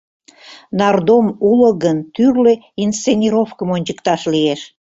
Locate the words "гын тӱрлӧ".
1.83-2.53